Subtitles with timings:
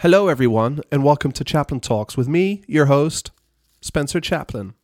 [0.00, 3.30] Hello, everyone, and welcome to Chaplin Talks with me, your host,
[3.80, 4.74] Spencer Chaplin.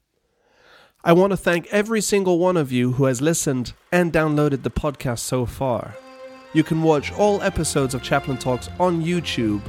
[1.04, 4.70] I want to thank every single one of you who has listened and downloaded the
[4.70, 5.94] podcast so far.
[6.54, 9.60] You can watch all episodes of Chaplin Talks on YouTube,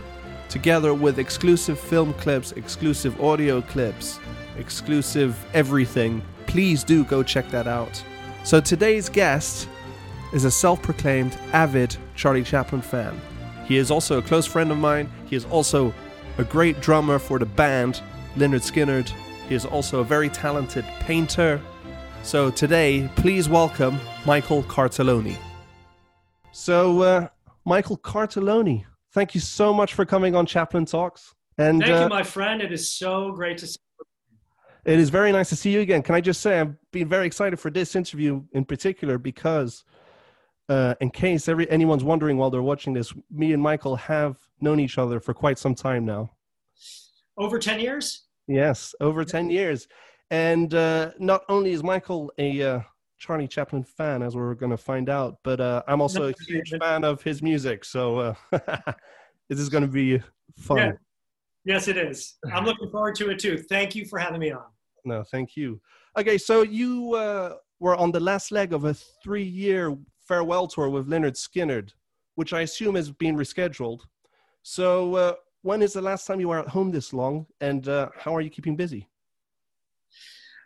[0.48, 4.22] together with exclusive film clips, exclusive audio clips,
[4.58, 6.24] exclusive everything.
[6.48, 8.02] Please do go check that out.
[8.46, 9.68] So, today's guest
[10.34, 13.20] is a self proclaimed avid Charlie Chaplin fan.
[13.66, 15.10] He is also a close friend of mine.
[15.26, 15.94] He is also
[16.38, 18.02] a great drummer for the band
[18.36, 19.10] Lynyrd Skynyrd.
[19.48, 21.62] He is also a very talented painter.
[22.24, 25.38] So today, please welcome Michael Cartellone.
[26.52, 27.28] So, uh,
[27.66, 31.34] Michael Cartellone, thank you so much for coming on Chaplin Talks.
[31.58, 32.62] And thank uh, you, my friend.
[32.62, 34.94] It is so great to see you.
[34.94, 36.02] It is very nice to see you again.
[36.02, 39.84] Can I just say I've been very excited for this interview in particular because
[40.70, 44.80] uh, in case every anyone's wondering while they're watching this, me and Michael have known
[44.80, 46.30] each other for quite some time now.
[47.38, 48.24] Over ten years.
[48.48, 49.88] Yes, over ten years,
[50.32, 52.80] and uh, not only is Michael a uh,
[53.24, 56.74] Charlie Chaplin fan, as we're going to find out, but uh, I'm also a huge
[56.80, 57.86] fan of his music.
[57.86, 58.34] So uh,
[59.50, 60.22] this is going to be
[60.58, 60.78] fun.
[60.78, 60.92] Yeah.
[61.66, 62.36] Yes, it is.
[62.54, 63.58] I'm looking forward to it too.
[63.58, 64.66] Thank you for having me on.
[65.06, 65.80] No, thank you.
[66.18, 69.96] Okay, so you uh, were on the last leg of a three-year
[70.28, 71.92] farewell tour with Lynyrd Skynyrd,
[72.36, 74.02] which I assume has been rescheduled.
[74.64, 78.10] So, uh, when is the last time you were at home this long, and uh,
[78.18, 79.08] how are you keeping busy?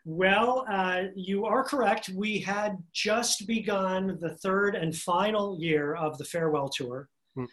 [0.06, 2.10] Well, uh, you are correct.
[2.10, 7.10] We had just begun the third and final year of the farewell tour.
[7.36, 7.46] Hmm.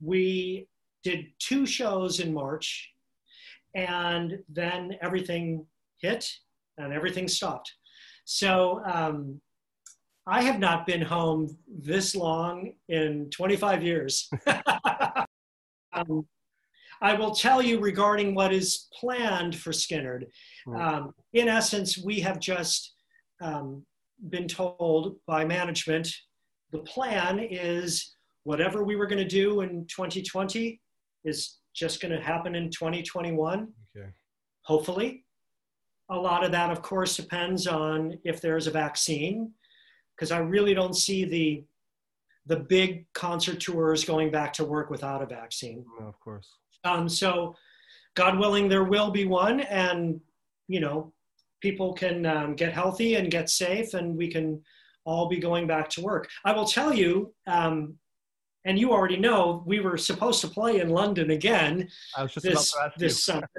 [0.00, 0.66] We
[1.04, 2.90] did two shows in March,
[3.74, 5.64] and then everything
[6.00, 6.28] hit
[6.76, 7.72] and everything stopped.
[8.24, 9.40] So um,
[10.26, 14.30] I have not been home this long in 25 years.
[15.92, 16.26] um,
[17.00, 20.26] I will tell you regarding what is planned for Skynyrd.
[20.64, 20.76] Hmm.
[20.76, 22.94] Um, in essence, we have just
[23.40, 23.84] um,
[24.30, 26.08] been told by management
[26.70, 30.80] the plan is whatever we were going to do in 2020
[31.24, 33.68] is just going to happen in 2021.
[33.96, 34.08] Okay.
[34.62, 35.24] Hopefully.
[36.10, 39.52] A lot of that, of course, depends on if there's a vaccine
[40.22, 41.64] because I really don't see the
[42.46, 45.84] the big concert tours going back to work without a vaccine.
[45.98, 46.48] No, of course.
[46.84, 47.56] Um, so,
[48.14, 50.20] God willing, there will be one, and
[50.68, 51.12] you know,
[51.60, 54.62] people can um, get healthy and get safe, and we can
[55.04, 56.30] all be going back to work.
[56.44, 57.94] I will tell you, um,
[58.64, 61.88] and you already know, we were supposed to play in London again
[62.40, 63.50] this, this summer.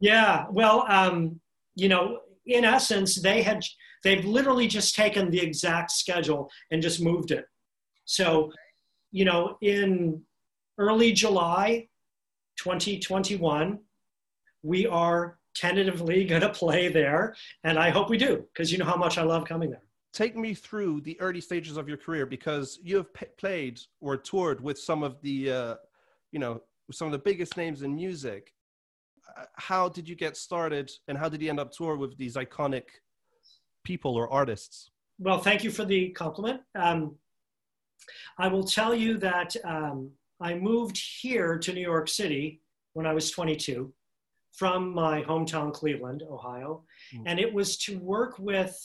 [0.00, 1.40] Yeah, well, um,
[1.76, 3.62] you know, in essence, they had
[4.02, 7.44] They've literally just taken the exact schedule and just moved it.
[8.04, 8.52] So,
[9.10, 10.22] you know, in
[10.78, 11.88] early July
[12.58, 13.78] 2021,
[14.62, 17.34] we are tentatively going to play there.
[17.64, 19.82] And I hope we do, because you know how much I love coming there.
[20.12, 24.16] Take me through the early stages of your career because you have p- played or
[24.16, 25.74] toured with some of the, uh,
[26.32, 26.60] you know,
[26.90, 28.52] some of the biggest names in music.
[29.38, 32.36] Uh, how did you get started and how did you end up tour with these
[32.36, 32.84] iconic
[33.84, 34.90] people or artists?
[35.18, 36.62] Well, thank you for the compliment.
[36.74, 37.16] Um,
[38.38, 40.10] I will tell you that um,
[40.40, 42.60] I moved here to New York City
[42.94, 43.92] when I was 22
[44.52, 46.84] from my hometown, Cleveland, Ohio.
[47.14, 47.22] Mm.
[47.26, 48.76] And it was to work with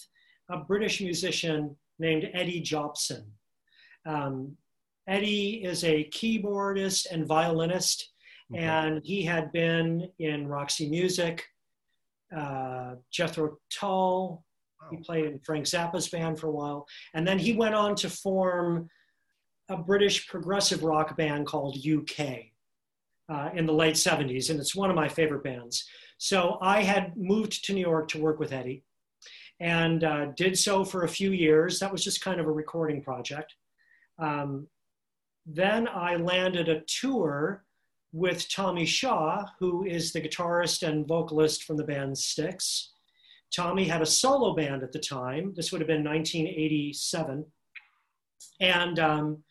[0.49, 3.25] a British musician named Eddie Jobson.
[4.05, 4.55] Um,
[5.07, 8.11] Eddie is a keyboardist and violinist,
[8.53, 8.63] okay.
[8.63, 11.45] and he had been in Roxy Music,
[12.35, 14.43] uh, Jethro Tull,
[14.89, 16.87] he played in Frank Zappa's band for a while.
[17.13, 18.89] And then he went on to form
[19.69, 22.45] a British progressive rock band called UK
[23.29, 24.49] uh, in the late 70s.
[24.49, 25.85] And it's one of my favorite bands.
[26.17, 28.83] So I had moved to New York to work with Eddie
[29.59, 31.79] and uh, did so for a few years.
[31.79, 33.53] That was just kind of a recording project.
[34.19, 34.67] Um,
[35.45, 37.63] then I landed a tour
[38.11, 42.93] with Tommy Shaw, who is the guitarist and vocalist from the band Styx.
[43.55, 45.53] Tommy had a solo band at the time.
[45.55, 47.45] This would have been 1987.
[48.59, 49.43] And um,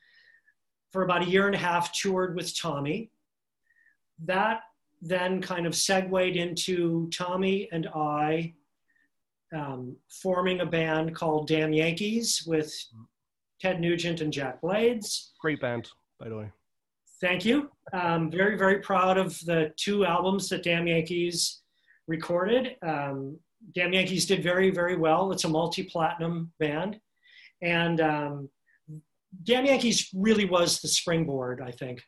[0.92, 3.10] for about a year and a half, toured with Tommy.
[4.24, 4.60] That
[5.02, 8.54] then kind of segued into Tommy and I
[9.54, 12.74] um, forming a band called Damn Yankees with
[13.60, 15.32] Ted Nugent and Jack Blades.
[15.40, 15.88] Great band,
[16.18, 16.50] by the way.
[17.20, 17.70] Thank you.
[17.92, 21.62] Um, very, very proud of the two albums that Damn Yankees
[22.06, 22.76] recorded.
[22.82, 23.38] Um,
[23.74, 25.32] Damn Yankees did very, very well.
[25.32, 27.00] It's a multi-platinum band,
[27.62, 28.48] and um,
[29.42, 32.02] Damn Yankees really was the springboard, I think,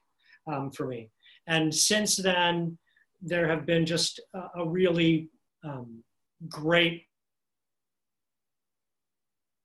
[0.50, 1.10] um, for me.
[1.46, 2.78] And since then,
[3.20, 5.28] there have been just a, a really
[5.64, 6.02] um,
[6.48, 7.04] great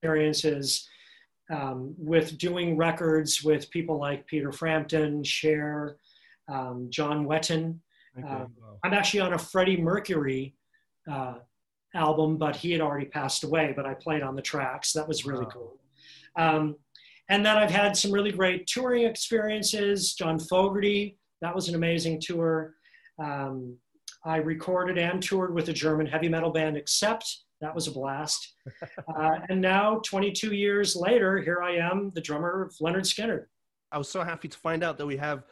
[0.01, 0.87] experiences
[1.51, 5.97] um, with doing records with people like Peter Frampton, Cher,
[6.51, 7.79] um, John Wetton.
[8.17, 8.77] Okay, uh, wow.
[8.83, 10.55] I'm actually on a Freddie Mercury
[11.09, 11.35] uh,
[11.93, 14.93] album, but he had already passed away, but I played on the tracks.
[14.93, 15.51] That was really wow.
[15.51, 15.79] cool.
[16.35, 16.75] Um,
[17.29, 20.13] and then I've had some really great touring experiences.
[20.13, 22.75] John Fogerty, that was an amazing tour.
[23.17, 23.77] Um,
[24.25, 27.43] I recorded and toured with a German heavy metal band, Accept.
[27.61, 28.55] That was a blast.
[29.15, 33.45] Uh, and now, 22 years later, here I am, the drummer of Lynyrd Skynyrd.
[33.91, 35.43] I was so happy to find out that we have,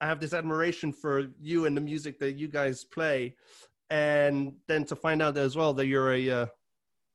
[0.00, 3.36] I have this admiration for you and the music that you guys play,
[3.90, 6.46] and then to find out as well that you're a uh,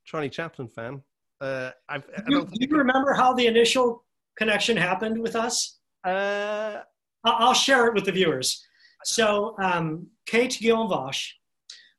[0.05, 1.01] Charlie Chaplin fan.
[1.39, 4.05] Uh, I've, I do, do you remember how the initial
[4.37, 5.79] connection happened with us?
[6.03, 6.81] Uh,
[7.23, 8.65] I'll share it with the viewers.
[9.03, 11.29] So um, Kate Guyonvarch,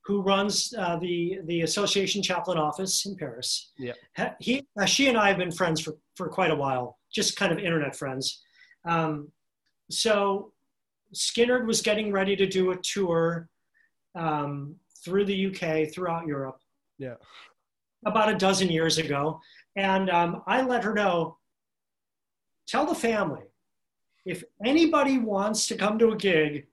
[0.04, 3.92] who runs uh, the the Association Chaplin office in Paris, yeah,
[4.40, 7.52] he uh, she and I have been friends for for quite a while, just kind
[7.52, 8.42] of internet friends.
[8.84, 9.30] Um,
[9.90, 10.52] so
[11.14, 13.48] Skynyrd was getting ready to do a tour
[14.14, 16.58] um, through the UK, throughout Europe.
[16.98, 17.14] Yeah,
[18.06, 19.40] about a dozen years ago,
[19.76, 21.38] and um, I let her know.
[22.66, 23.42] Tell the family
[24.24, 26.66] if anybody wants to come to a gig,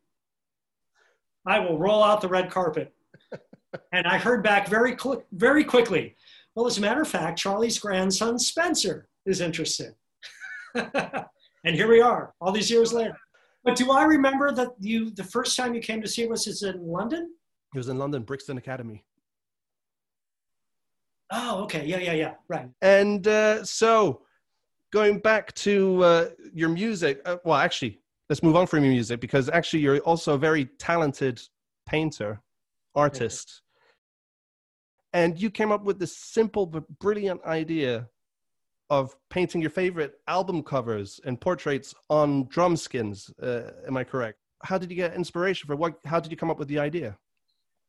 [1.45, 2.93] I will roll out the red carpet.
[3.91, 6.15] and I heard back very, cl- very quickly.
[6.55, 9.95] Well, as a matter of fact, Charlie's grandson Spencer is interested.
[10.75, 13.17] and here we are, all these years later.
[13.63, 16.63] But do I remember that you the first time you came to see us is
[16.63, 17.33] in London?
[17.73, 19.03] It was in London, Brixton Academy.
[21.31, 21.85] Oh, okay.
[21.85, 22.33] Yeah, yeah, yeah.
[22.47, 22.69] Right.
[22.81, 24.21] And uh, so
[24.91, 29.19] going back to uh, your music, uh, well, actually, let's move on from your music
[29.19, 31.39] because actually you're also a very talented
[31.85, 32.41] painter,
[32.95, 33.61] artist.
[35.13, 38.07] And you came up with this simple but brilliant idea
[38.89, 43.31] of painting your favorite album covers and portraits on drum skins.
[43.41, 44.39] Uh, am I correct?
[44.63, 45.99] How did you get inspiration for what?
[46.05, 47.17] How did you come up with the idea?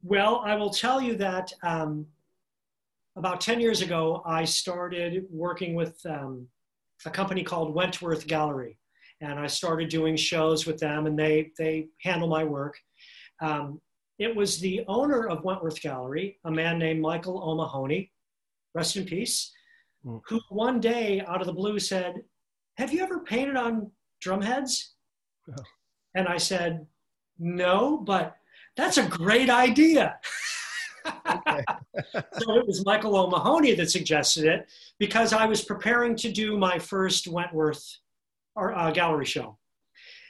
[0.02, 2.06] Well, I will tell you that um,
[3.16, 6.46] about 10 years ago, I started working with um,
[7.06, 8.78] a company called Wentworth Gallery.
[9.20, 12.78] And I started doing shows with them, and they, they handle my work.
[13.42, 13.80] Um,
[14.18, 18.10] it was the owner of Wentworth Gallery, a man named Michael O'Mahony,
[18.74, 19.52] rest in peace,
[20.04, 20.20] mm.
[20.26, 22.22] who one day out of the blue said,
[22.76, 23.90] Have you ever painted on
[24.24, 24.90] drumheads?
[25.48, 25.62] Oh.
[26.14, 26.86] And I said,
[27.38, 28.36] No, but
[28.76, 30.18] that's a great idea.
[31.04, 36.78] so it was Michael O'Mahony that suggested it because I was preparing to do my
[36.78, 37.98] first Wentworth
[38.56, 39.56] uh, gallery show.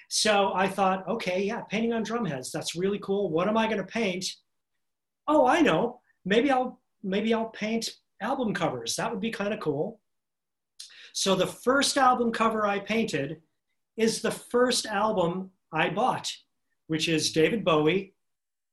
[0.08, 3.30] So I thought, okay, yeah, painting on drumheads, that's really cool.
[3.30, 4.24] What am I going to paint?
[5.28, 6.00] Oh, I know.
[6.24, 7.90] Maybe I'll maybe I'll paint
[8.20, 8.96] album covers.
[8.96, 10.00] That would be kind of cool.
[11.12, 13.40] So the first album cover I painted
[13.96, 16.30] is the first album I bought,
[16.86, 18.14] which is David Bowie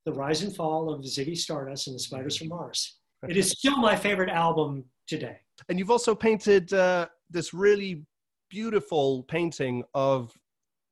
[0.07, 2.99] the Rise and Fall of Ziggy Stardust and the Spiders from Mars.
[3.27, 5.35] It is still my favorite album today.
[5.67, 8.05] And you've also painted uh, this really
[8.49, 10.31] beautiful painting of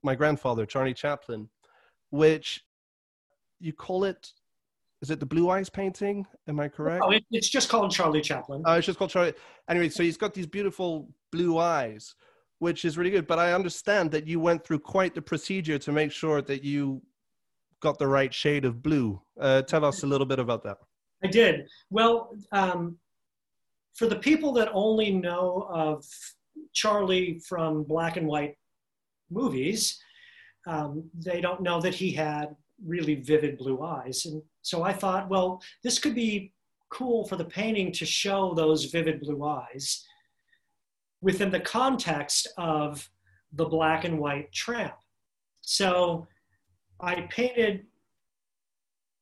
[0.04, 1.48] my grandfather, Charlie Chaplin,
[2.10, 2.62] which
[3.62, 4.34] you call it
[5.06, 8.22] is it the blue eyes painting am i correct oh it, it's just called charlie
[8.22, 9.34] chaplin oh it's just called charlie
[9.70, 12.16] anyway so he's got these beautiful blue eyes
[12.60, 15.92] which is really good but i understand that you went through quite the procedure to
[15.92, 17.02] make sure that you
[17.86, 19.22] got the right shade of blue.
[19.40, 20.78] Uh, tell us a little bit about that.
[21.24, 21.68] I did.
[21.92, 22.98] Well, um,
[23.94, 26.04] for the people that only know of
[26.74, 28.56] Charlie from black and white
[29.30, 30.00] movies,
[30.68, 34.26] um, they don't know that he had really vivid blue eyes.
[34.26, 36.52] And so I thought, well, this could be
[36.90, 40.04] cool for the painting to show those vivid blue eyes
[41.22, 43.08] within the context of
[43.54, 44.96] the black and white tramp.
[45.62, 46.28] So
[47.00, 47.86] I painted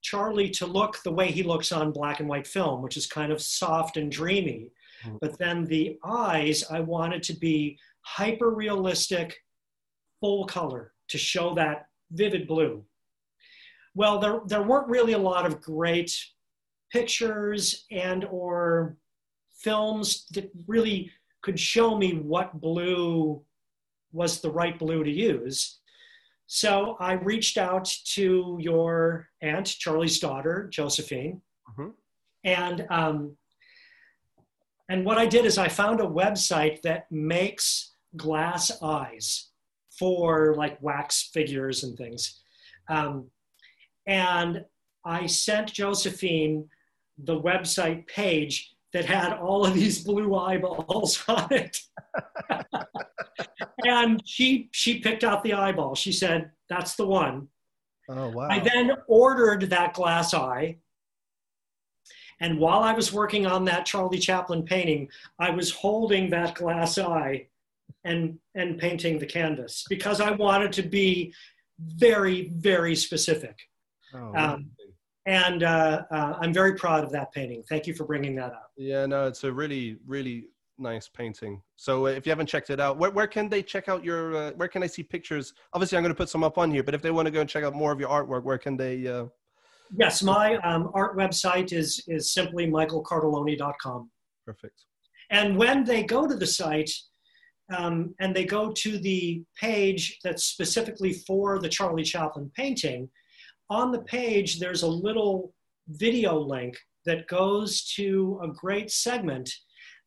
[0.01, 3.29] Charlie to look the way he looks on black and white film, which is kind
[3.29, 4.71] of soft and dreamy.
[5.05, 5.19] Mm.
[5.19, 9.35] But then the eyes, I wanted to be hyper realistic,
[10.21, 12.85] full color to show that vivid blue.
[13.95, 16.15] Well, there, there weren't really a lot of great
[16.91, 18.97] pictures and or
[19.55, 23.41] films that really could show me what blue
[24.11, 25.79] was the right blue to use.
[26.47, 31.89] So I reached out to your aunt, Charlie's daughter, Josephine, mm-hmm.
[32.43, 33.37] and um,
[34.89, 39.49] and what I did is I found a website that makes glass eyes
[39.97, 42.41] for like wax figures and things.
[42.89, 43.27] Um,
[44.05, 44.65] and
[45.05, 46.69] I sent Josephine
[47.17, 51.79] the website page that had all of these blue eyeballs on it.
[53.85, 55.95] and she she picked out the eyeball.
[55.95, 57.47] She said, "That's the one."
[58.09, 58.47] Oh wow!
[58.49, 60.77] I then ordered that glass eye,
[62.39, 66.97] and while I was working on that Charlie Chaplin painting, I was holding that glass
[66.97, 67.47] eye
[68.03, 71.33] and and painting the canvas because I wanted to be
[71.79, 73.57] very very specific.
[74.13, 74.71] Oh, Um,
[75.25, 77.63] and uh, uh, I'm very proud of that painting.
[77.69, 78.71] Thank you for bringing that up.
[78.77, 81.61] yeah, no, it's a really really nice painting.
[81.75, 84.35] So uh, if you haven't checked it out, where, where can they check out your?
[84.35, 85.53] Uh, where can I see pictures?
[85.73, 87.41] Obviously, I'm going to put some up on here, but if they want to go
[87.41, 89.07] and check out more of your artwork, where can they?
[89.07, 89.25] Uh...
[89.95, 94.09] Yes, my um, art website is is simply michaelcartellone.com.
[94.45, 94.85] Perfect.
[95.29, 96.91] And when they go to the site
[97.75, 103.09] um, and they go to the page that's specifically for the Charlie Chaplin painting,
[103.73, 105.53] on the page there's a little
[105.87, 109.49] video link that goes to a great segment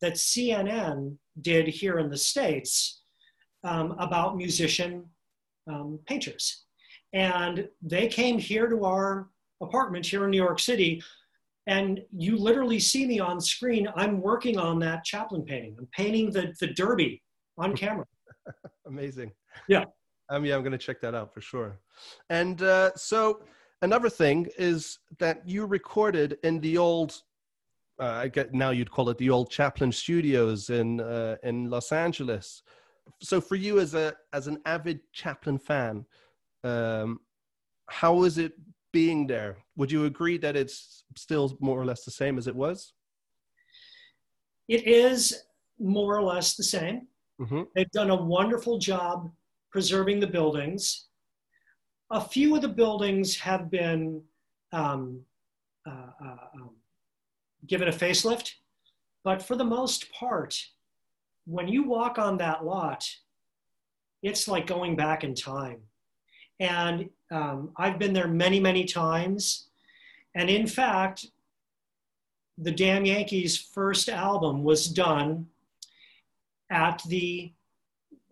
[0.01, 3.01] that CNN did here in the States
[3.63, 5.03] um, about musician
[5.69, 6.63] um, painters.
[7.13, 9.27] And they came here to our
[9.61, 11.01] apartment here in New York City
[11.67, 13.89] and you literally see me on screen.
[13.97, 15.75] I'm working on that Chaplin painting.
[15.77, 17.21] I'm painting the, the Derby
[17.57, 18.05] on camera.
[18.87, 19.33] Amazing.
[19.67, 19.83] Yeah.
[20.29, 21.79] Um, yeah, I'm going to check that out for sure.
[22.29, 23.41] And uh, so
[23.81, 27.21] another thing is that you recorded in the old,
[27.99, 31.91] uh, I get now you'd call it the old Chaplin Studios in uh, in Los
[31.91, 32.63] Angeles.
[33.21, 36.05] So for you as a as an avid Chaplin fan,
[36.63, 37.19] um,
[37.87, 38.53] how is it
[38.91, 39.57] being there?
[39.75, 42.93] Would you agree that it's still more or less the same as it was?
[44.67, 45.43] It is
[45.79, 47.07] more or less the same.
[47.39, 47.63] Mm-hmm.
[47.75, 49.31] They've done a wonderful job
[49.71, 51.07] preserving the buildings.
[52.09, 54.21] A few of the buildings have been
[54.71, 55.21] um,
[55.85, 56.71] uh, uh, um,
[57.65, 58.51] given a facelift,
[59.23, 60.57] but for the most part,
[61.45, 63.09] when you walk on that lot,
[64.23, 65.79] it's like going back in time.
[66.59, 69.67] And um, I've been there many, many times.
[70.35, 71.27] And in fact,
[72.57, 75.47] the Damn Yankees' first album was done
[76.69, 77.51] at the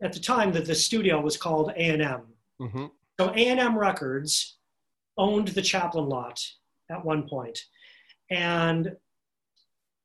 [0.01, 2.22] at the time that the studio was called A&M.
[2.60, 2.86] Mm-hmm.
[3.19, 4.57] So A&M Records
[5.17, 6.41] owned the Chaplin lot
[6.89, 7.60] at one point.
[8.29, 8.95] And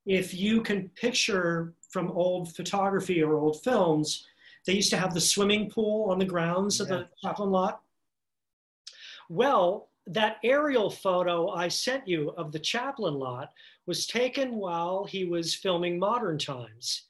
[0.06, 4.26] if you can picture from old photography or old films,
[4.66, 7.80] they used to have the swimming pool on the grounds of the Chaplin lot.
[9.28, 13.52] Well, that aerial photo I sent you of the Chaplin lot
[13.86, 17.04] was taken while he was filming Modern Times.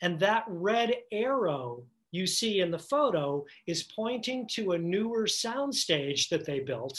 [0.00, 6.28] And that red arrow you see in the photo is pointing to a newer soundstage
[6.28, 6.98] that they built.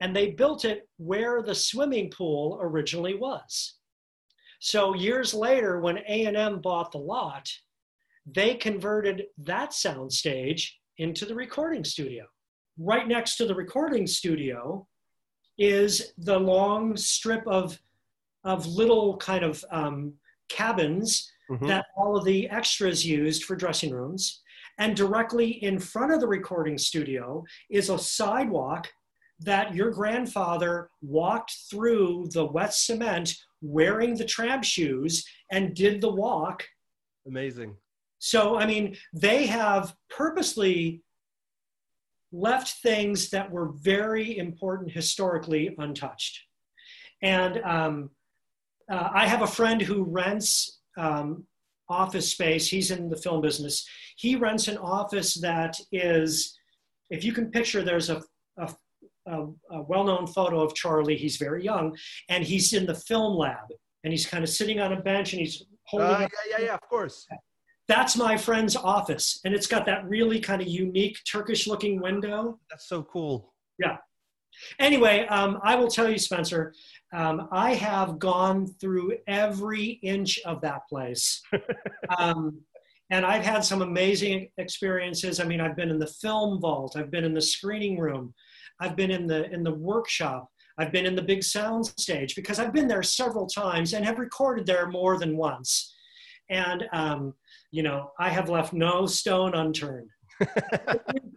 [0.00, 3.74] And they built it where the swimming pool originally was.
[4.60, 7.50] So years later, when A&M bought the lot,
[8.26, 10.68] they converted that soundstage
[10.98, 12.26] into the recording studio.
[12.78, 14.86] Right next to the recording studio
[15.58, 17.78] is the long strip of,
[18.44, 20.14] of little kind of um,
[20.48, 21.66] cabins Mhm.
[21.66, 24.42] that all of the extras used for dressing rooms.
[24.78, 28.90] And directly in front of the recording studio is a sidewalk
[29.40, 36.10] that your grandfather walked through the wet cement wearing the tramp shoes and did the
[36.10, 36.66] walk.
[37.26, 37.76] Amazing.
[38.18, 41.02] So, I mean, they have purposely
[42.32, 46.44] left things that were very important historically untouched.
[47.22, 48.10] And um,
[48.90, 51.44] uh, I have a friend who rents um,
[51.88, 52.68] office space.
[52.68, 53.86] He's in the film business.
[54.16, 56.56] He rents an office that is,
[57.10, 58.22] if you can picture, there's a,
[58.58, 58.72] a,
[59.26, 61.16] a, a well known photo of Charlie.
[61.16, 61.96] He's very young,
[62.28, 63.68] and he's in the film lab,
[64.04, 66.74] and he's kind of sitting on a bench and he's holding Uh, yeah, yeah, yeah.
[66.74, 67.26] Of course.
[67.88, 72.58] that's my friend's office and it's got that really kind of unique turkish looking window
[72.70, 73.52] That's so cool.
[74.78, 76.72] Anyway um, i will tell you spencer
[77.12, 81.42] um, i have gone through every inch of that place.
[82.18, 82.60] Um,
[83.10, 85.38] and i've had some amazing experiences.
[85.38, 86.96] I mean i've been in the film vault.
[86.96, 88.34] I've been in the screening room.
[88.80, 90.48] I've been in the in the workshop.
[90.78, 94.18] I've been in the big sound stage because i've been there several times and have
[94.18, 95.94] recorded there more than once.
[96.48, 97.34] And um,
[97.70, 100.10] you know i have left no stone unturned.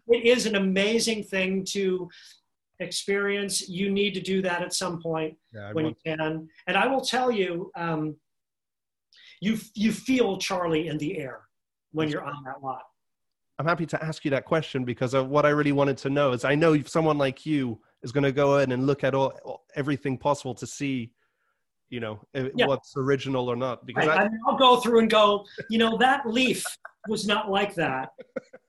[0.08, 2.10] It is an amazing thing to
[2.80, 6.88] experience you need to do that at some point Yeah, when you can and i
[6.88, 8.16] will tell you um,
[9.42, 11.42] you you feel charlie in the air
[11.92, 12.84] when you're on that lot
[13.60, 16.32] I'm happy to ask you that question because of what I really wanted to know
[16.32, 19.64] is I know someone like you is going to go in and look at all
[19.76, 21.12] everything possible to see,
[21.90, 22.66] you know, yeah.
[22.66, 23.86] what's original or not.
[23.86, 24.22] Because right.
[24.22, 26.66] I, I'll go through and go, you know, that leaf
[27.08, 28.10] was not like that.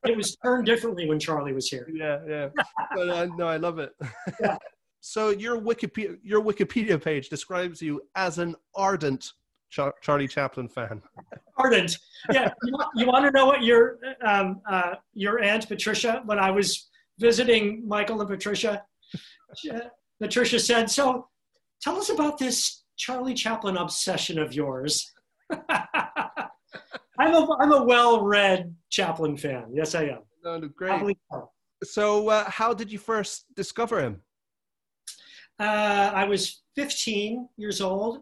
[0.05, 1.89] It was turned differently when Charlie was here.
[1.93, 2.49] Yeah, yeah.
[2.95, 3.93] but, uh, no, I love it.
[4.41, 4.57] Yeah.
[5.01, 9.33] so your Wikipedia your Wikipedia page describes you as an ardent
[9.71, 11.03] Char- Charlie Chaplin fan.
[11.57, 11.99] Ardent.
[12.31, 12.53] Yeah.
[12.65, 16.91] You, you want to know what your um, uh, your aunt Patricia when I was
[17.19, 18.83] visiting Michael and Patricia,
[19.57, 19.71] she,
[20.21, 21.29] Patricia said, "So,
[21.81, 25.13] tell us about this Charlie Chaplin obsession of yours."
[27.19, 29.67] I'm a I'm a well-read Chaplin fan.
[29.73, 30.21] Yes, I am.
[30.43, 31.17] No, no great.
[31.83, 34.23] So, uh, how did you first discover him?
[35.61, 38.21] Uh, I was 15 years old.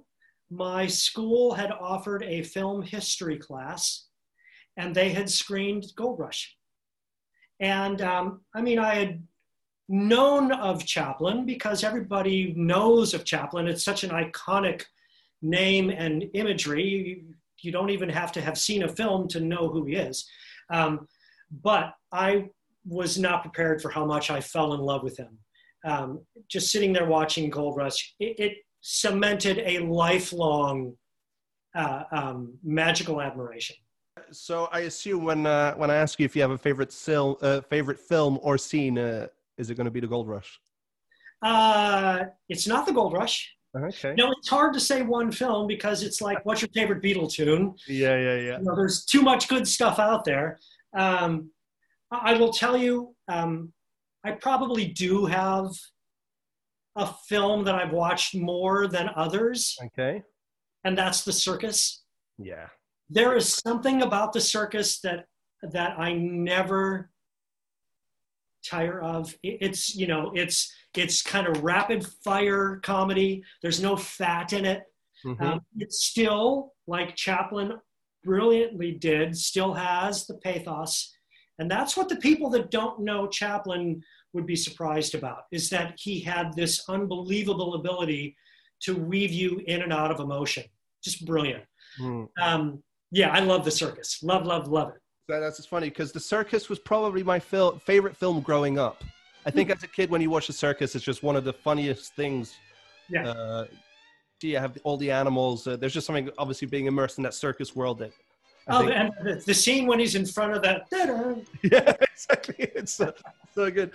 [0.50, 4.08] My school had offered a film history class,
[4.76, 6.56] and they had screened Gold Rush.
[7.60, 9.22] And um, I mean, I had
[9.88, 13.68] known of Chaplin because everybody knows of Chaplin.
[13.68, 14.82] It's such an iconic
[15.40, 17.24] name and imagery
[17.62, 20.28] you don't even have to have seen a film to know who he is.
[20.70, 21.06] Um,
[21.62, 22.48] but I
[22.84, 25.38] was not prepared for how much I fell in love with him.
[25.84, 30.94] Um, just sitting there watching Gold Rush, it, it cemented a lifelong
[31.74, 33.76] uh, um, magical admiration.
[34.30, 37.38] So I assume when uh, when I ask you if you have a favorite sil-
[37.40, 39.26] uh, favorite film or scene, uh,
[39.56, 40.60] is it going to be the Gold Rush?
[41.42, 43.54] Uh, it's not the Gold Rush.
[43.74, 44.14] Okay.
[44.16, 47.74] No, it's hard to say one film because it's like, what's your favorite Beatle tune?
[47.88, 48.58] Yeah, yeah, yeah.
[48.58, 50.58] You know, there's too much good stuff out there.
[50.94, 51.50] Um,
[52.10, 53.72] I will tell you, um,
[54.24, 55.70] I probably do have
[56.96, 59.78] a film that I've watched more than others.
[59.82, 60.22] Okay.
[60.84, 62.02] And that's The Circus.
[62.38, 62.66] Yeah.
[63.08, 65.26] There is something about The Circus that
[65.62, 67.10] that I never
[68.64, 69.34] tire of.
[69.42, 73.42] It's you know, it's it's kind of rapid fire comedy.
[73.62, 74.82] There's no fat in it.
[75.24, 75.42] Mm-hmm.
[75.42, 77.74] Um, it's still like Chaplin
[78.24, 81.14] brilliantly did, still has the pathos.
[81.58, 85.94] And that's what the people that don't know Chaplin would be surprised about is that
[85.98, 88.36] he had this unbelievable ability
[88.82, 90.64] to weave you in and out of emotion.
[91.04, 91.64] Just brilliant.
[92.00, 92.28] Mm.
[92.40, 94.22] Um, yeah, I love the circus.
[94.22, 95.00] Love, love, love it.
[95.28, 99.04] That's funny because the circus was probably my fil- favorite film growing up.
[99.44, 101.52] I think as a kid, when you watch the circus, it's just one of the
[101.52, 102.54] funniest things.
[103.08, 103.28] Yeah.
[103.28, 103.66] Uh,
[104.42, 105.66] you have all the animals.
[105.66, 108.12] Uh, there's just something obviously being immersed in that circus world that.
[108.68, 108.92] I oh, think...
[108.92, 110.86] and the, the, scene when he's in front of that.
[111.62, 112.70] Yeah, exactly.
[112.74, 113.12] It's so,
[113.54, 113.90] so good.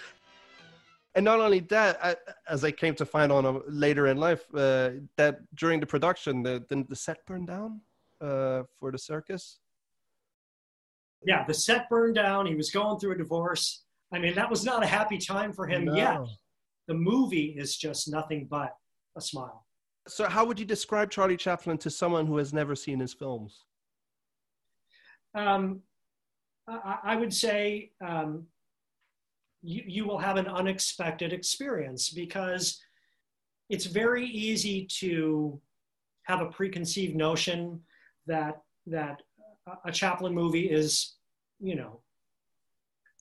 [1.15, 2.15] And not only that, I,
[2.49, 6.63] as I came to find on later in life, uh, that during the production, the,
[6.69, 7.81] the, the set burned down
[8.21, 9.59] uh, for the circus.
[11.25, 12.45] Yeah, the set burned down.
[12.45, 15.67] He was going through a divorce I mean, that was not a happy time for
[15.67, 15.95] him no.
[15.95, 16.19] yet.
[16.87, 18.73] The movie is just nothing but
[19.17, 19.65] a smile.
[20.07, 23.65] So, how would you describe Charlie Chaplin to someone who has never seen his films?
[25.35, 25.81] Um,
[26.67, 28.47] I, I, would say um,
[29.61, 32.81] you, you will have an unexpected experience because
[33.69, 35.59] it's very easy to
[36.23, 37.81] have a preconceived notion
[38.25, 39.21] that that
[39.85, 41.17] a Chaplin movie is,
[41.59, 41.99] you know,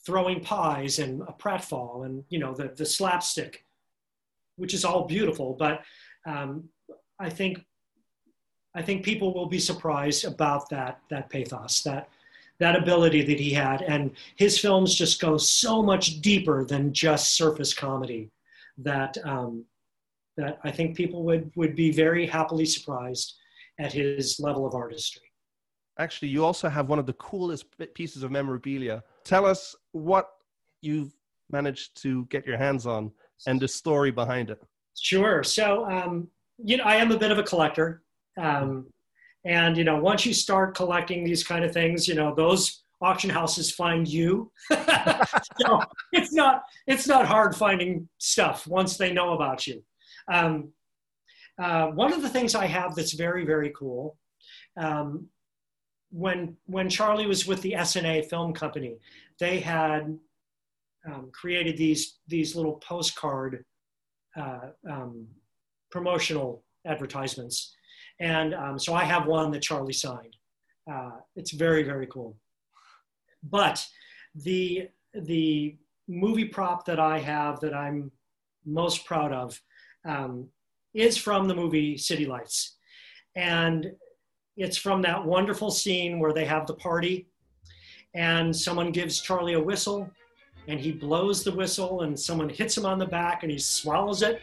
[0.06, 3.64] throwing pies and a pratfall and you know the the slapstick,
[4.56, 5.54] which is all beautiful.
[5.58, 5.82] But
[6.24, 6.68] um,
[7.18, 7.58] I think
[8.74, 12.08] I think people will be surprised about that that pathos that
[12.58, 17.34] that ability that he had and his films just go so much deeper than just
[17.34, 18.30] surface comedy
[18.78, 19.64] that um,
[20.36, 23.34] that I think people would would be very happily surprised
[23.78, 25.25] at his level of artistry.
[25.98, 30.28] Actually, you also have one of the coolest pieces of memorabilia tell us what
[30.82, 31.14] you've
[31.50, 33.10] managed to get your hands on
[33.46, 34.62] and the story behind it.
[34.98, 35.42] Sure.
[35.42, 36.28] So, um,
[36.58, 38.02] you know, I am a bit of a collector.
[38.38, 38.86] Um,
[39.44, 43.30] and, you know, once you start collecting these kind of things, you know, those auction
[43.30, 44.50] houses find you.
[44.70, 45.80] so
[46.12, 49.82] it's not, it's not hard finding stuff once they know about you.
[50.30, 50.72] Um,
[51.58, 54.18] uh, one of the things I have that's very, very cool
[54.76, 55.28] um,
[56.16, 58.96] when when Charlie was with the Essanay Film Company,
[59.38, 60.18] they had
[61.06, 63.64] um, created these these little postcard
[64.34, 65.26] uh, um,
[65.90, 67.74] promotional advertisements,
[68.18, 70.36] and um, so I have one that Charlie signed.
[70.90, 72.34] Uh, it's very very cool.
[73.42, 73.86] But
[74.34, 75.76] the the
[76.08, 78.10] movie prop that I have that I'm
[78.64, 79.60] most proud of
[80.06, 80.48] um,
[80.94, 82.76] is from the movie City Lights,
[83.34, 83.92] and
[84.56, 87.26] it's from that wonderful scene where they have the party
[88.14, 90.10] and someone gives Charlie a whistle,
[90.68, 94.22] and he blows the whistle, and someone hits him on the back, and he swallows
[94.22, 94.40] it.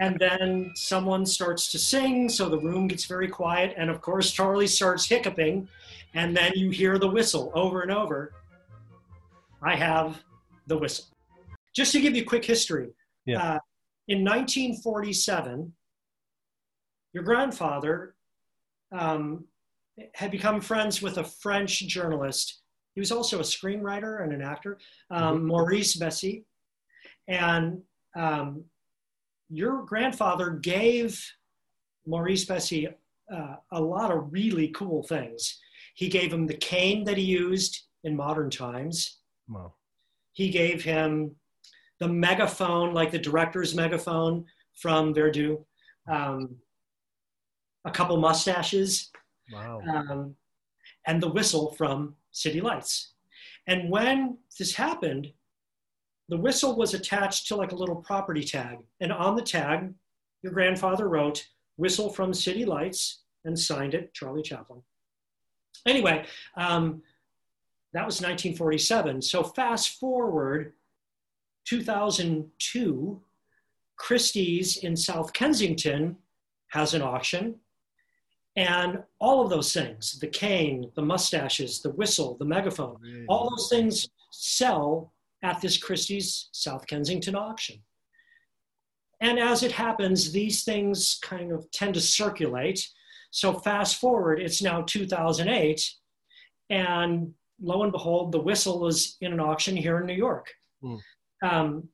[0.00, 3.74] And then someone starts to sing, so the room gets very quiet.
[3.78, 5.66] And of course, Charlie starts hiccuping,
[6.12, 8.34] and then you hear the whistle over and over.
[9.62, 10.22] I have
[10.66, 11.06] the whistle.
[11.74, 12.90] Just to give you a quick history,
[13.24, 13.54] Yeah.
[13.54, 13.58] uh,
[14.08, 15.72] in 1947,
[17.14, 18.14] your grandfather
[18.94, 19.44] um,
[20.14, 22.62] had become friends with a French journalist.
[22.94, 24.78] He was also a screenwriter and an actor,
[25.10, 26.44] um, Maurice Bessy.
[27.26, 27.82] And
[28.16, 28.64] um,
[29.48, 31.20] your grandfather gave
[32.06, 32.88] Maurice Bessy
[33.32, 35.58] uh, a lot of really cool things.
[35.94, 39.18] He gave him the cane that he used in modern times.
[39.48, 39.74] Wow.
[40.32, 41.34] He gave him
[42.00, 44.44] the megaphone, like the director's megaphone
[44.80, 45.64] from Verdoux,
[46.10, 46.56] um,
[47.84, 49.10] a couple mustaches,
[49.52, 49.80] Wow.
[49.88, 50.36] um,
[51.06, 53.12] and the whistle from City Lights.
[53.66, 55.32] And when this happened,
[56.28, 58.78] the whistle was attached to like a little property tag.
[59.00, 59.92] And on the tag,
[60.42, 64.80] your grandfather wrote, Whistle from City Lights, and signed it, Charlie Chaplin.
[65.86, 66.24] Anyway,
[66.56, 67.02] um,
[67.92, 69.20] that was 1947.
[69.20, 70.72] So fast forward
[71.66, 73.20] 2002,
[73.96, 76.16] Christie's in South Kensington
[76.68, 77.56] has an auction.
[78.56, 83.68] And all of those things the cane, the mustaches, the whistle, the megaphone all those
[83.68, 85.12] things sell
[85.42, 87.82] at this Christie's South Kensington auction.
[89.20, 92.88] And as it happens, these things kind of tend to circulate.
[93.30, 95.90] So fast forward, it's now 2008,
[96.70, 100.48] and lo and behold, the whistle is in an auction here in New York.
[100.82, 100.96] Hmm.
[101.42, 101.88] Um,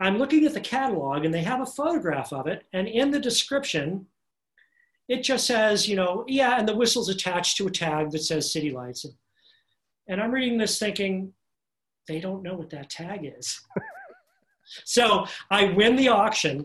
[0.00, 3.20] I'm looking at the catalog, and they have a photograph of it, and in the
[3.20, 4.06] description,
[5.10, 8.52] it just says, you know, yeah, and the whistle's attached to a tag that says
[8.52, 9.04] City Lights.
[10.06, 11.32] And I'm reading this thinking,
[12.06, 13.60] they don't know what that tag is.
[14.84, 16.64] so I win the auction.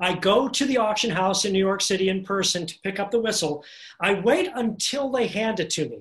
[0.00, 3.10] I go to the auction house in New York City in person to pick up
[3.10, 3.64] the whistle.
[4.00, 5.98] I wait until they hand it to me.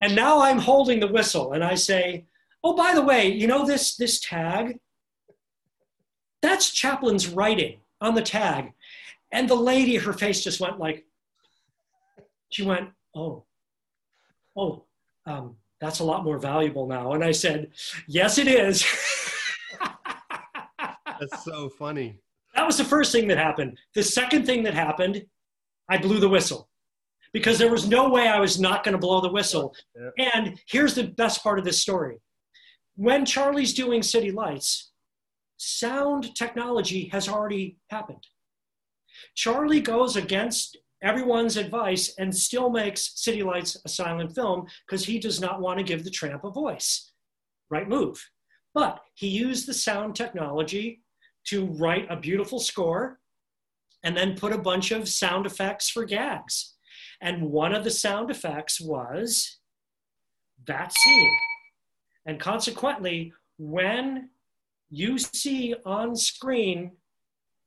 [0.00, 2.24] And now I'm holding the whistle and I say,
[2.62, 4.80] Oh, by the way, you know this, this tag?
[6.40, 8.72] That's Chaplin's writing on the tag.
[9.34, 11.04] And the lady, her face just went like,
[12.50, 13.44] she went, Oh,
[14.56, 14.84] oh,
[15.26, 17.12] um, that's a lot more valuable now.
[17.12, 17.72] And I said,
[18.06, 18.86] Yes, it is.
[21.20, 22.18] That's so funny.
[22.54, 23.78] that was the first thing that happened.
[23.94, 25.24] The second thing that happened,
[25.88, 26.68] I blew the whistle
[27.32, 29.74] because there was no way I was not going to blow the whistle.
[30.18, 32.18] And here's the best part of this story
[32.96, 34.92] when Charlie's doing City Lights,
[35.56, 38.26] sound technology has already happened.
[39.34, 45.18] Charlie goes against everyone's advice and still makes City Lights a silent film because he
[45.18, 47.12] does not want to give the tramp a voice.
[47.70, 48.22] Right move.
[48.72, 51.02] But he used the sound technology
[51.46, 53.20] to write a beautiful score
[54.02, 56.74] and then put a bunch of sound effects for gags.
[57.20, 59.58] And one of the sound effects was
[60.66, 61.36] that scene.
[62.26, 64.30] And consequently, when
[64.90, 66.92] you see on screen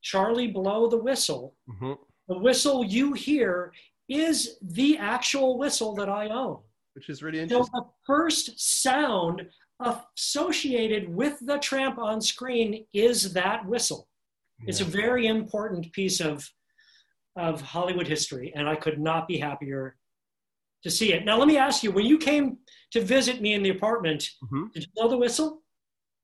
[0.02, 1.94] Charlie blow the whistle, hmm
[2.28, 3.72] the whistle you hear
[4.08, 6.58] is the actual whistle that I own.
[6.94, 7.72] Which is really So interesting.
[7.80, 9.48] the first sound
[9.80, 14.08] associated with the tramp on screen is that whistle.
[14.66, 16.46] It's a very important piece of,
[17.36, 19.96] of Hollywood history, and I could not be happier
[20.82, 21.24] to see it.
[21.24, 22.58] Now, let me ask you when you came
[22.90, 24.72] to visit me in the apartment, Mhm.
[24.72, 25.62] did you blow the whistle?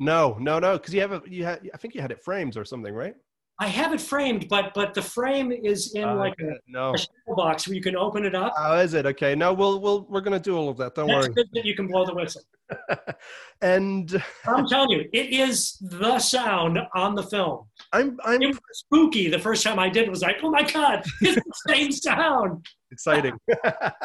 [0.00, 2.56] No, no, no, because you have a you had I think you had it framed
[2.56, 3.14] or something, right?
[3.60, 6.58] I have it framed, but but the frame is in Uh, like okay.
[6.66, 6.90] no.
[6.90, 8.52] a, a shell box where you can open it up.
[8.58, 9.34] Oh, is it okay?
[9.36, 10.94] No, we'll we'll we're gonna do all of that.
[10.96, 11.34] Don't That's worry.
[11.34, 12.42] good that you can blow the whistle.
[13.62, 17.66] and I'm telling you, it is the sound on the film.
[17.92, 20.04] I'm I'm It was spooky the first time I did.
[20.04, 22.66] It was like, oh my god, it's the same sound.
[22.90, 23.38] exciting.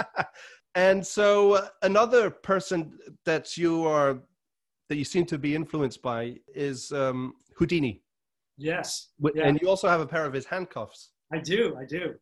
[0.76, 4.20] and so uh, another person that you are
[4.90, 8.02] that you seem to be influenced by is um, Houdini,
[8.60, 9.48] Yes, Yeah.
[9.48, 11.12] and you also have a pair of his handcuffs.
[11.34, 11.76] I do.
[11.80, 12.15] I do.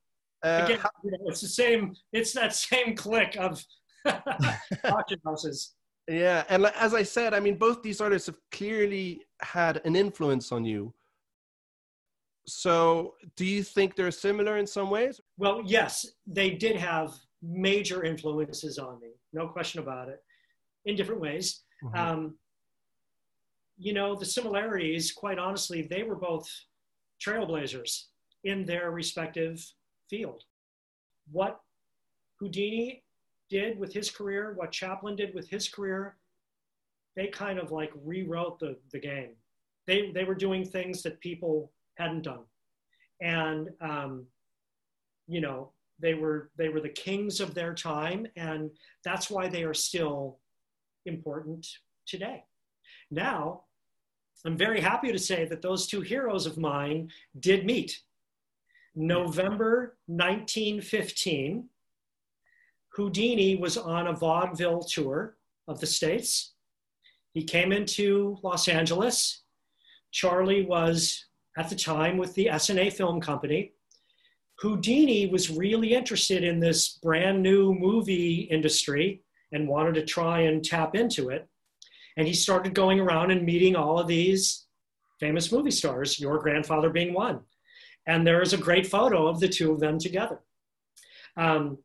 [0.44, 1.96] Uh, Again, you know, it's the same.
[2.14, 3.64] It's that same click of
[4.86, 5.74] auction houses.
[6.08, 10.52] Yeah, and as I said, I mean, both these artists have clearly had an influence
[10.52, 10.94] on you.
[12.46, 15.20] So, do you think they're similar in some ways?
[15.38, 20.20] Well, yes, they did have major influences on me, no question about it,
[20.86, 21.64] in different ways.
[21.84, 21.98] Mhm.
[21.98, 22.38] Um,
[23.78, 26.50] you know, the similarities, quite honestly, they were both
[27.24, 28.06] trailblazers
[28.44, 29.64] in their respective
[30.10, 30.44] field.
[31.32, 31.60] What
[32.40, 33.04] Houdini
[33.50, 36.18] did with his career, what Chaplin did with his career,
[37.16, 39.32] they kind of like rewrote the, the game.
[39.86, 42.44] They, they were doing things that people hadn't done.
[43.22, 44.26] And, um,
[45.28, 48.28] you know, they were, they were the kings of their time.
[48.36, 48.70] And
[49.04, 50.40] that's why they are still
[51.06, 51.68] important
[52.06, 52.44] today.
[53.10, 53.64] Now,
[54.46, 58.02] I'm very happy to say that those two heroes of mine did meet.
[58.96, 61.70] November 1915,
[62.90, 66.54] Houdini was on a vaudeville tour of the States.
[67.34, 69.44] He came into Los Angeles.
[70.12, 71.26] Charlie was
[71.58, 73.74] at the time with the Essanay Film Company.
[74.60, 79.22] Houdini was really interested in this brand new movie industry
[79.52, 81.48] and wanted to try and tap into it.
[82.18, 84.66] And he started going around and meeting all of these
[85.20, 87.42] famous movie stars, your grandfather being one.
[88.06, 90.40] And there is a great photo of the two of them together.
[91.36, 91.78] Um,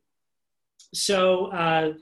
[0.93, 1.93] so uh,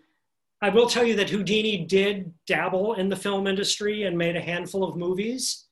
[0.62, 4.42] I will tell you that Houdini did dabble in the film industry and made a
[4.42, 5.66] handful of movies.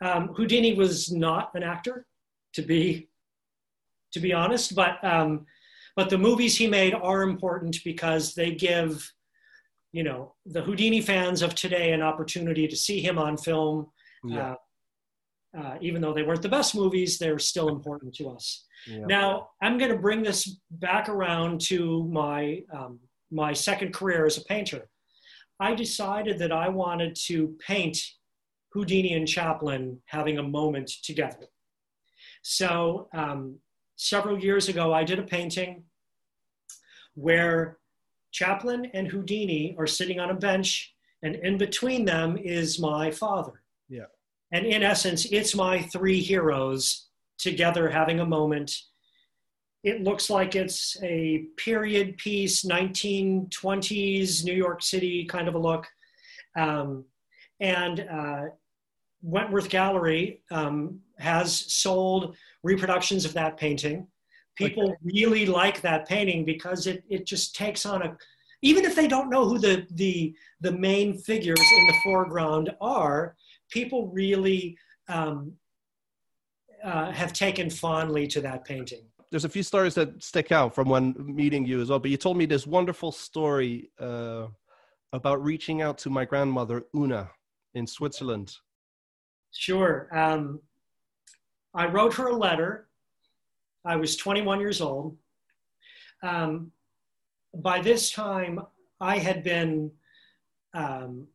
[0.00, 2.06] Um, Houdini was not an actor,
[2.54, 3.08] to be
[4.12, 5.46] to be honest, but um,
[5.96, 9.10] but the movies he made are important because they give
[9.92, 13.86] you know the Houdini fans of today an opportunity to see him on film.
[14.24, 14.52] Yeah.
[14.52, 14.54] Uh,
[15.54, 18.64] uh, even though they weren't the best movies, they're still important to us.
[18.86, 19.04] Yeah.
[19.06, 23.00] Now, I'm going to bring this back around to my, um,
[23.30, 24.88] my second career as a painter.
[25.60, 27.98] I decided that I wanted to paint
[28.72, 31.46] Houdini and Chaplin having a moment together.
[32.42, 33.58] So, um,
[33.96, 35.84] several years ago, I did a painting
[37.14, 37.78] where
[38.32, 43.62] Chaplin and Houdini are sitting on a bench, and in between them is my father.
[43.88, 44.06] Yeah.
[44.52, 48.74] And in essence, it's my three heroes together having a moment.
[49.84, 55.86] It looks like it's a period piece, 1920s New York City kind of a look.
[56.56, 57.04] Um,
[57.60, 58.42] and uh,
[59.22, 64.06] Wentworth Gallery um, has sold reproductions of that painting.
[64.56, 64.96] People okay.
[65.02, 68.16] really like that painting because it, it just takes on a,
[68.60, 73.34] even if they don't know who the, the, the main figures in the foreground are,
[73.70, 74.76] people really
[75.08, 75.52] um,
[76.84, 79.04] uh, have taken fondly to that painting.
[79.30, 82.18] There's a few stories that stick out from when meeting you as well, but you
[82.18, 84.48] told me this wonderful story uh,
[85.14, 87.30] about reaching out to my grandmother, Una,
[87.74, 88.54] in Switzerland.
[89.52, 90.08] Sure.
[90.12, 90.60] Um,
[91.74, 92.88] I wrote her a letter.
[93.84, 95.16] I was 21 years old.
[96.22, 96.70] Um,
[97.54, 98.60] by this time,
[99.00, 99.90] I had been,
[100.72, 101.26] um,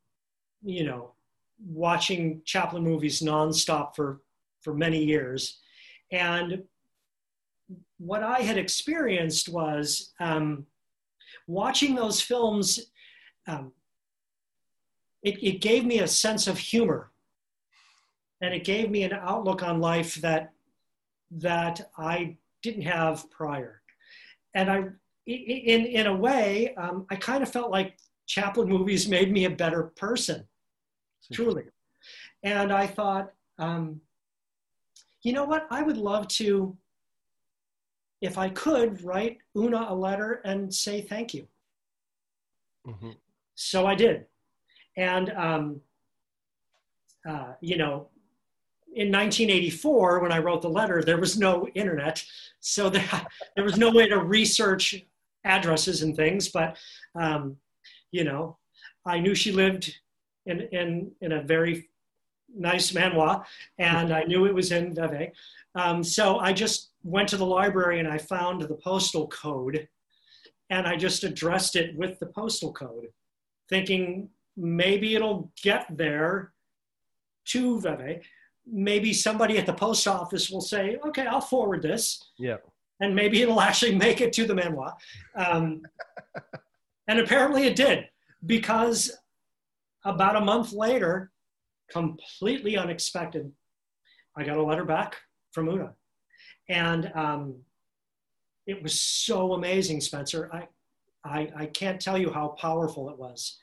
[0.64, 1.12] you know,
[1.66, 4.22] watching Chaplin movies nonstop for,
[4.62, 5.60] for many years.
[6.12, 6.64] And
[7.98, 10.66] what I had experienced was um,
[11.48, 12.92] watching those films,
[13.48, 13.74] um,
[15.24, 17.12] it, it gave me a sense of humor.
[18.40, 20.54] And it gave me an outlook on life that,
[21.32, 23.82] that I didn't have prior.
[24.54, 24.78] And I,
[25.26, 29.50] in, in a way, um, I kind of felt like Chaplin movies made me a
[29.50, 30.48] better person
[31.34, 31.66] truly.
[32.44, 34.02] And I thought, um,
[35.24, 35.68] you know what?
[35.70, 36.78] I would love to,
[38.22, 41.48] if I could, write Una a letter and say thank you.
[42.88, 43.12] Mm-hmm.
[43.56, 44.26] So I did.
[44.96, 45.82] And, um,
[47.28, 48.08] uh, you know,
[48.98, 52.24] in 1984, when I wrote the letter, there was no internet.
[52.62, 52.90] So
[53.56, 55.06] there, was no way to research
[55.44, 56.50] addresses and things.
[56.50, 56.78] But,
[57.14, 57.58] um,
[58.12, 58.58] you know,
[59.06, 59.96] I knew she lived
[60.48, 61.90] in, in, in a very
[62.56, 63.46] nice manoir,
[63.78, 65.32] and I knew it was in Vevey.
[65.76, 69.88] Um, so I just went to the library and I found the postal code,
[70.72, 73.10] and I just addressed it with the postal code,
[73.70, 76.54] thinking maybe it'll get there
[77.46, 78.22] to Vevey.
[78.70, 82.58] Maybe somebody at the post office will say, "Okay, I'll forward this." Yeah.
[83.00, 84.96] And maybe it'll actually make it to the manoir.
[85.36, 85.82] Um,
[87.08, 88.10] and apparently it did,
[88.46, 89.12] because
[90.04, 91.32] about a month later,
[91.90, 93.52] completely unexpected,
[94.36, 95.18] I got a letter back
[95.52, 95.94] from Una.
[96.70, 97.56] And um,
[98.66, 100.50] it was so amazing, Spencer.
[100.54, 100.68] I,
[101.24, 103.58] I, I can't tell you how powerful it was.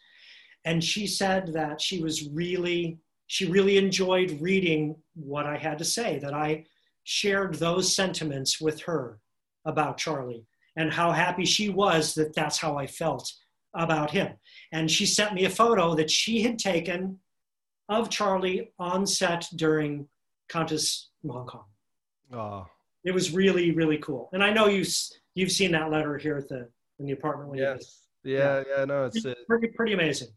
[0.64, 5.85] And she said that she was really, she really enjoyed reading what I had to
[5.85, 6.65] say, that I
[7.05, 9.19] shared those sentiments with her
[9.65, 13.31] about Charlie and how happy she was that that's how I felt
[13.75, 14.35] about him.
[14.73, 17.19] And she sent me a photo that she had taken
[17.89, 20.09] of Charlie on set during
[20.49, 21.65] Countess Hong Kong.
[22.33, 22.67] Oh.
[23.05, 24.31] It was really, really cool.
[24.33, 24.85] And I know you,
[25.35, 27.59] you've seen that letter here at the, in the apartment.
[27.59, 30.29] yes, Yeah, yeah, yeah no, it's pretty, pretty, pretty amazing.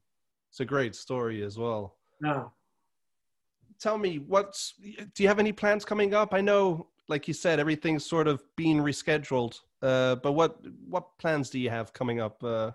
[0.49, 1.95] It's a great story as well.
[2.19, 2.51] No.
[3.79, 4.73] Tell me, what's
[5.13, 6.33] do you have any plans coming up?
[6.33, 9.59] I know, like you said, everything's sort of being rescheduled.
[9.81, 12.43] Uh, but what what plans do you have coming up?
[12.43, 12.71] Uh,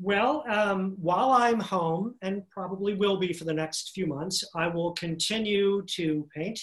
[0.00, 4.66] well, um, while I'm home, and probably will be for the next few months, I
[4.66, 6.60] will continue to paint.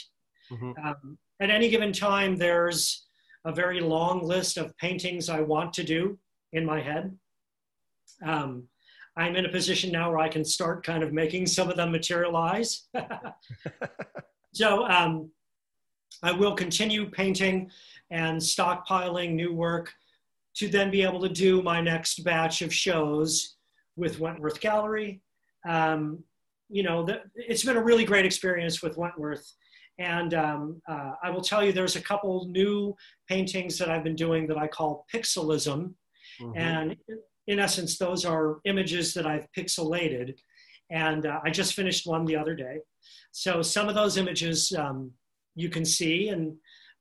[0.51, 0.71] Mm-hmm.
[0.85, 3.07] Um, at any given time, there's
[3.45, 6.19] a very long list of paintings I want to do
[6.53, 7.17] in my head.
[8.23, 8.67] Um,
[9.17, 11.91] I'm in a position now where I can start kind of making some of them
[11.91, 12.87] materialize.
[14.53, 15.29] so um,
[16.23, 17.69] I will continue painting
[18.09, 19.91] and stockpiling new work
[20.55, 23.55] to then be able to do my next batch of shows
[23.95, 25.21] with Wentworth Gallery.
[25.67, 26.23] Um,
[26.69, 29.45] you know, the, it's been a really great experience with Wentworth.
[29.99, 32.95] And um, uh, I will tell you, there's a couple new
[33.27, 35.93] paintings that I've been doing that I call pixelism.
[36.41, 36.57] Mm-hmm.
[36.57, 36.95] And
[37.51, 40.39] in essence, those are images that I've pixelated.
[40.89, 42.79] And uh, I just finished one the other day.
[43.31, 45.11] So some of those images um,
[45.55, 46.55] you can see, and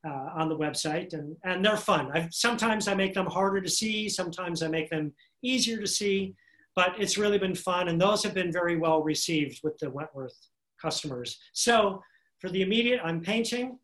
[0.07, 2.11] uh, on the website, and and they're fun.
[2.15, 6.35] i sometimes I make them harder to see, sometimes I make them easier to see,
[6.75, 10.37] but it's really been fun, and those have been very well received with the Wentworth
[10.81, 11.39] customers.
[11.53, 12.03] So
[12.41, 13.79] for the immediate, I'm painting.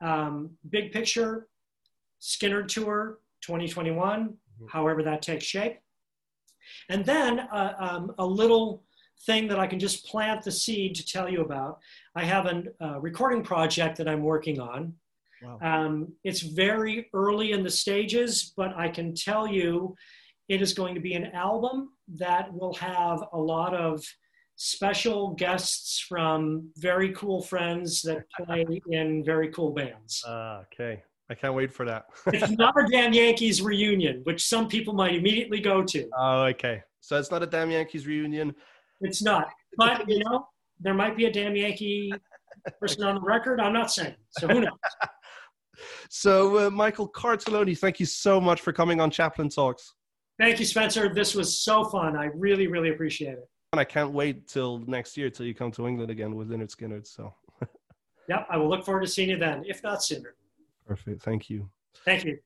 [0.00, 1.46] Um, big picture,
[2.20, 4.66] Skynyrd Tour 2021, mm-hmm.
[4.68, 5.78] however that takes shape.
[6.88, 8.84] And then uh, um, a little
[9.26, 11.78] thing that I can just plant the seed to tell you about.
[12.16, 14.94] I have a uh, recording project that I'm working on
[15.42, 15.58] Wow.
[15.60, 19.94] Um, it's very early in the stages, but I can tell you
[20.48, 24.04] it is going to be an album that will have a lot of
[24.56, 30.22] special guests from very cool friends that play in very cool bands.
[30.24, 31.02] Uh, okay.
[31.32, 32.04] I can't wait for that.
[32.26, 36.06] it's not a Damn Yankees reunion, which some people might immediately go to.
[36.14, 36.82] Oh, okay.
[37.00, 38.54] So it's not a Damn Yankees reunion.
[39.00, 39.48] It's not.
[39.78, 40.46] But, you know,
[40.78, 42.12] there might be a Damn Yankee
[42.80, 43.62] person on the record.
[43.62, 44.14] I'm not saying.
[44.38, 44.72] So who knows?
[46.10, 49.94] So, uh, Michael Cartellone, thank you so much for coming on Chaplin Talks.
[50.38, 51.12] Thank you, Spencer.
[51.12, 52.14] This was so fun.
[52.14, 53.48] I really, really appreciate it.
[53.72, 56.72] And I can't wait till next year till you come to England again with Lynyrd
[56.76, 57.06] Skynyrd.
[57.06, 57.34] So,
[58.28, 60.36] yep, I will look forward to seeing you then, if not sooner.
[60.86, 61.22] Perfect.
[61.22, 61.68] Thank you.
[62.04, 62.38] Thank you.